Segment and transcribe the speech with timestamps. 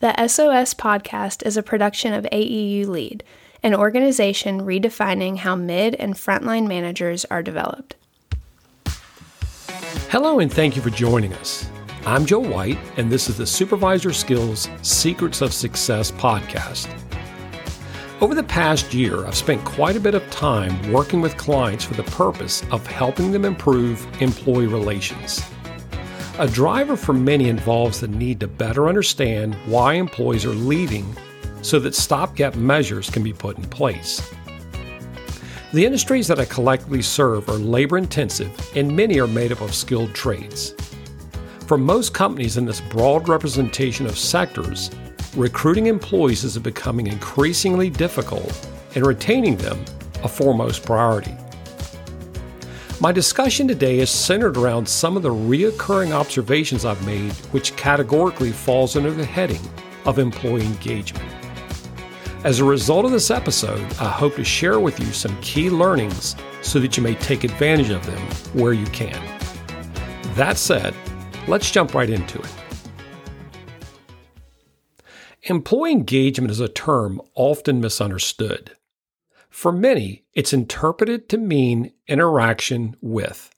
[0.00, 3.24] The SOS podcast is a production of AEU Lead,
[3.64, 7.96] an organization redefining how mid and frontline managers are developed.
[10.08, 11.68] Hello, and thank you for joining us.
[12.06, 16.88] I'm Joe White, and this is the Supervisor Skills Secrets of Success podcast.
[18.20, 21.94] Over the past year, I've spent quite a bit of time working with clients for
[21.94, 25.42] the purpose of helping them improve employee relations.
[26.40, 31.04] A driver for many involves the need to better understand why employees are leaving
[31.62, 34.22] so that stopgap measures can be put in place.
[35.72, 39.74] The industries that I collectively serve are labor intensive and many are made up of
[39.74, 40.74] skilled trades.
[41.66, 44.92] For most companies in this broad representation of sectors,
[45.34, 49.84] recruiting employees is becoming increasingly difficult and retaining them
[50.22, 51.34] a foremost priority.
[53.00, 58.50] My discussion today is centered around some of the reoccurring observations I've made, which categorically
[58.50, 59.60] falls under the heading
[60.04, 61.32] of employee engagement.
[62.42, 66.34] As a result of this episode, I hope to share with you some key learnings
[66.60, 68.18] so that you may take advantage of them
[68.60, 69.22] where you can.
[70.34, 70.92] That said,
[71.46, 72.54] let's jump right into it.
[75.44, 78.72] Employee engagement is a term often misunderstood.
[79.58, 83.50] For many, it's interpreted to mean interaction with.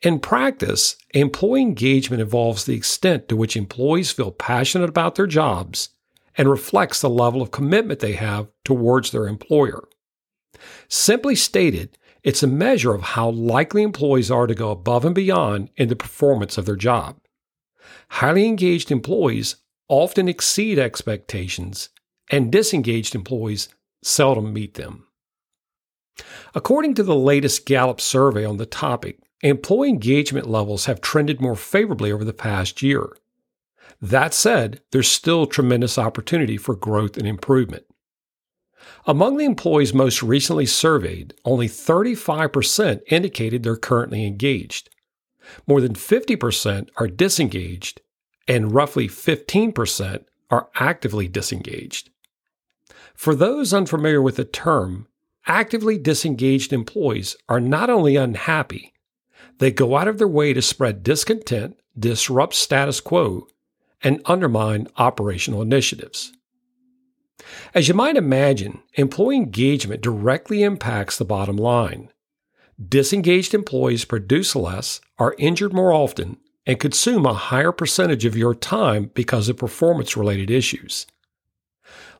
[0.00, 5.90] In practice, employee engagement involves the extent to which employees feel passionate about their jobs
[6.38, 9.84] and reflects the level of commitment they have towards their employer.
[10.88, 15.68] Simply stated, it's a measure of how likely employees are to go above and beyond
[15.76, 17.18] in the performance of their job.
[18.08, 21.90] Highly engaged employees often exceed expectations,
[22.30, 23.68] and disengaged employees
[24.04, 25.06] seldom meet them.
[26.54, 31.56] According to the latest Gallup survey on the topic, employee engagement levels have trended more
[31.56, 33.16] favorably over the past year.
[34.00, 37.84] That said, there's still tremendous opportunity for growth and improvement.
[39.06, 44.90] Among the employees most recently surveyed, only 35% indicated they're currently engaged.
[45.66, 48.00] More than 50% are disengaged,
[48.46, 52.10] and roughly 15% are actively disengaged.
[53.14, 55.06] For those unfamiliar with the term,
[55.46, 58.92] actively disengaged employees are not only unhappy,
[59.58, 63.46] they go out of their way to spread discontent, disrupt status quo,
[64.02, 66.32] and undermine operational initiatives.
[67.72, 72.10] As you might imagine, employee engagement directly impacts the bottom line.
[72.88, 78.54] Disengaged employees produce less, are injured more often, and consume a higher percentage of your
[78.54, 81.06] time because of performance related issues.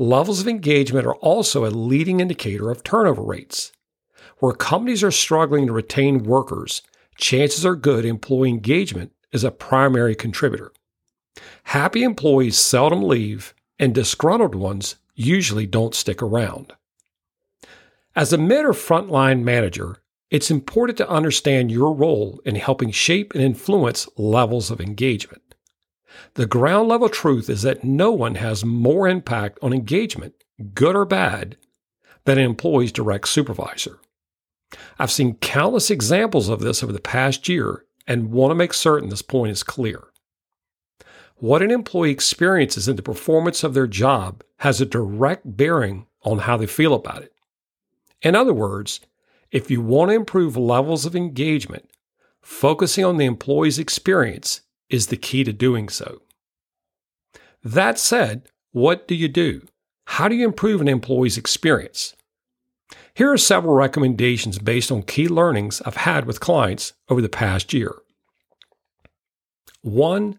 [0.00, 3.72] Levels of engagement are also a leading indicator of turnover rates.
[4.38, 6.82] Where companies are struggling to retain workers,
[7.16, 10.70] chances are good employee engagement is a primary contributor.
[11.64, 16.74] Happy employees seldom leave, and disgruntled ones usually don't stick around.
[18.14, 19.96] As a mid or frontline manager,
[20.30, 25.47] it's important to understand your role in helping shape and influence levels of engagement.
[26.34, 30.34] The ground level truth is that no one has more impact on engagement,
[30.74, 31.56] good or bad,
[32.24, 33.98] than an employee's direct supervisor.
[34.98, 39.08] I've seen countless examples of this over the past year and want to make certain
[39.08, 40.08] this point is clear.
[41.36, 46.38] What an employee experiences in the performance of their job has a direct bearing on
[46.38, 47.32] how they feel about it.
[48.22, 49.00] In other words,
[49.50, 51.88] if you want to improve levels of engagement,
[52.42, 56.22] focusing on the employee's experience is the key to doing so.
[57.64, 59.66] That said, what do you do?
[60.04, 62.14] How do you improve an employee's experience?
[63.12, 67.74] Here are several recommendations based on key learnings I've had with clients over the past
[67.74, 67.94] year.
[69.82, 70.38] One,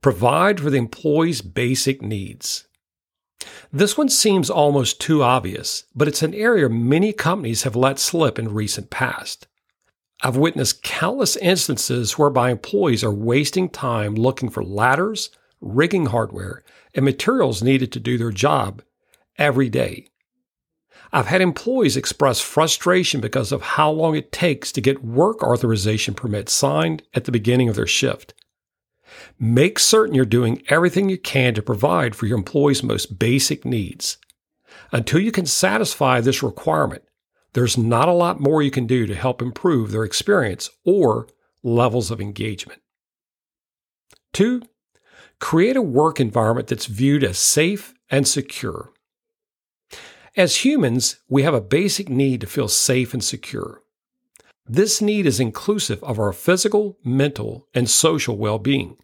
[0.00, 2.68] provide for the employee's basic needs.
[3.72, 8.38] This one seems almost too obvious, but it's an area many companies have let slip
[8.38, 9.46] in recent past.
[10.24, 16.62] I've witnessed countless instances whereby employees are wasting time looking for ladders, rigging hardware,
[16.94, 18.82] and materials needed to do their job
[19.36, 20.06] every day.
[21.12, 26.14] I've had employees express frustration because of how long it takes to get work authorization
[26.14, 28.32] permits signed at the beginning of their shift.
[29.38, 34.18] Make certain you're doing everything you can to provide for your employees' most basic needs.
[34.92, 37.02] Until you can satisfy this requirement,
[37.54, 41.28] there's not a lot more you can do to help improve their experience or
[41.62, 42.80] levels of engagement.
[44.32, 44.62] Two,
[45.38, 48.92] create a work environment that's viewed as safe and secure.
[50.36, 53.82] As humans, we have a basic need to feel safe and secure.
[54.66, 58.96] This need is inclusive of our physical, mental, and social well being.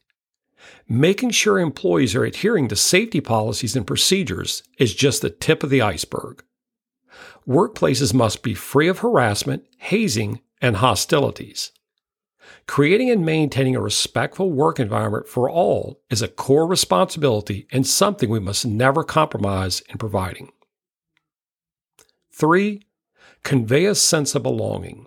[0.88, 5.70] Making sure employees are adhering to safety policies and procedures is just the tip of
[5.70, 6.42] the iceberg.
[7.48, 11.72] Workplaces must be free of harassment, hazing, and hostilities.
[12.66, 18.28] Creating and maintaining a respectful work environment for all is a core responsibility and something
[18.28, 20.50] we must never compromise in providing.
[22.30, 22.82] Three,
[23.44, 25.06] convey a sense of belonging.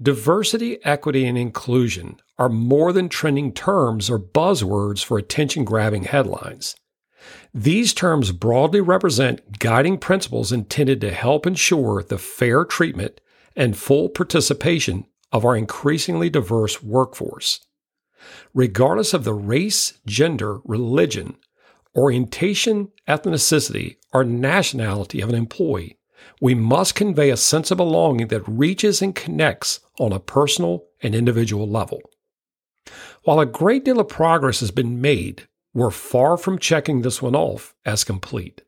[0.00, 6.76] Diversity, equity, and inclusion are more than trending terms or buzzwords for attention grabbing headlines.
[7.54, 13.20] These terms broadly represent guiding principles intended to help ensure the fair treatment
[13.54, 17.66] and full participation of our increasingly diverse workforce.
[18.54, 21.36] Regardless of the race, gender, religion,
[21.96, 25.98] orientation, ethnicity, or nationality of an employee,
[26.40, 31.14] we must convey a sense of belonging that reaches and connects on a personal and
[31.14, 32.00] individual level.
[33.24, 37.34] While a great deal of progress has been made, we're far from checking this one
[37.34, 38.62] off as complete.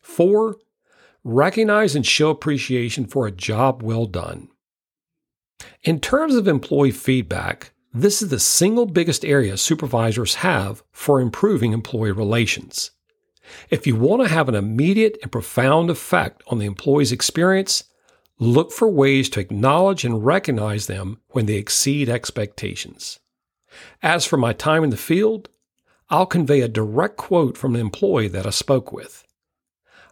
[0.00, 0.56] Four,
[1.24, 4.48] recognize and show appreciation for a job well done.
[5.82, 11.72] In terms of employee feedback, this is the single biggest area supervisors have for improving
[11.72, 12.90] employee relations.
[13.68, 17.84] If you want to have an immediate and profound effect on the employee's experience,
[18.38, 23.20] look for ways to acknowledge and recognize them when they exceed expectations.
[24.02, 25.48] As for my time in the field,
[26.10, 29.24] I'll convey a direct quote from an employee that I spoke with.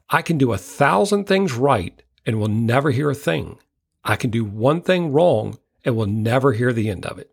[0.08, 3.58] I can do a thousand things right and will never hear a thing.
[4.02, 7.30] I can do one thing wrong and will never hear the end of it.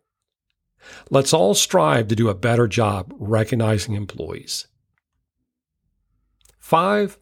[1.10, 4.68] Let's all strive to do a better job recognizing employees.
[6.60, 7.18] Five,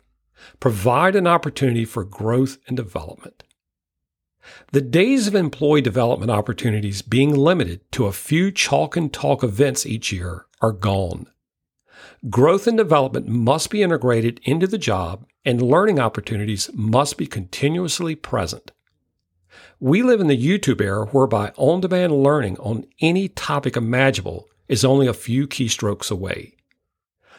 [0.60, 3.44] provide an opportunity for growth and development.
[4.71, 9.86] The days of employee development opportunities being limited to a few chalk and talk events
[9.86, 11.27] each year are gone.
[12.30, 18.15] Growth and development must be integrated into the job, and learning opportunities must be continuously
[18.15, 18.71] present.
[19.80, 24.83] We live in the YouTube era whereby on demand learning on any topic imaginable is
[24.83, 26.56] only a few keystrokes away.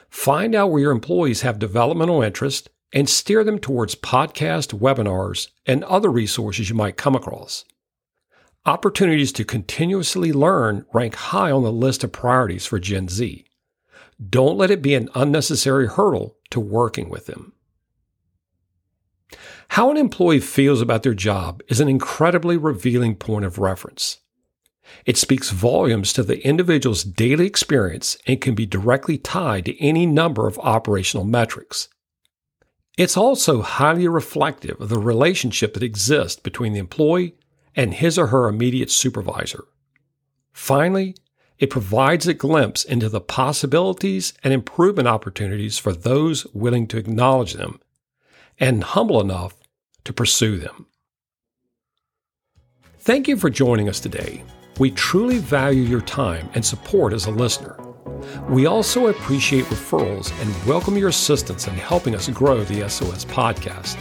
[0.09, 5.85] Find out where your employees have developmental interest and steer them towards podcast, webinars, and
[5.85, 7.65] other resources you might come across.
[8.65, 13.45] Opportunities to continuously learn rank high on the list of priorities for Gen Z.
[14.31, 17.53] Don't let it be an unnecessary hurdle to working with them.
[19.71, 24.19] How an employee feels about their job is an incredibly revealing point of reference.
[25.05, 30.07] It speaks volumes to the individual's daily experience and can be directly tied to any
[30.07, 31.89] number of operational metrics.
[32.97, 37.35] It's also highly reflective of the relationship that exists between the employee
[37.75, 39.65] and his or her immediate supervisor.
[40.53, 41.15] Finally,
[41.59, 47.55] it provides a glimpse into the possibilities and improvement opportunities for those willing to acknowledge
[47.55, 47.81] them
[48.59, 49.55] and humble enough
[50.05, 50.87] to pursue them.
[53.01, 54.43] Thank you for joining us today.
[54.79, 57.86] We truly value your time and support as a listener.
[58.49, 63.97] We also appreciate referrals and welcome your assistance in helping us grow the SOS podcast.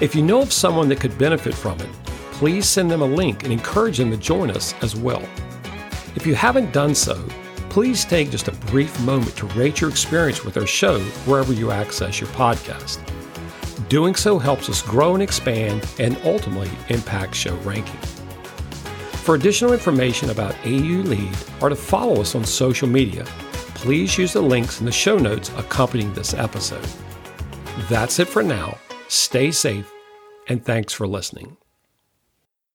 [0.00, 1.88] If you know of someone that could benefit from it,
[2.32, 5.22] please send them a link and encourage them to join us as well.
[6.14, 7.14] If you haven't done so,
[7.70, 11.70] please take just a brief moment to rate your experience with our show wherever you
[11.70, 12.98] access your podcast.
[13.88, 18.25] Doing so helps us grow and expand and ultimately impact show ranking.
[19.26, 23.24] For additional information about AU Lead or to follow us on social media,
[23.74, 26.88] please use the links in the show notes accompanying this episode.
[27.88, 28.78] That's it for now.
[29.08, 29.92] Stay safe,
[30.46, 31.56] and thanks for listening.